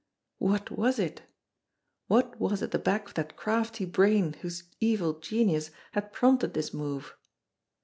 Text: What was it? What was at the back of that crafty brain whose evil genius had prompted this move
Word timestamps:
What 0.39 0.71
was 0.71 0.97
it? 0.97 1.21
What 2.07 2.39
was 2.39 2.63
at 2.63 2.71
the 2.71 2.79
back 2.79 3.05
of 3.09 3.13
that 3.13 3.35
crafty 3.35 3.85
brain 3.85 4.33
whose 4.41 4.63
evil 4.79 5.19
genius 5.19 5.69
had 5.91 6.11
prompted 6.11 6.55
this 6.55 6.73
move 6.73 7.15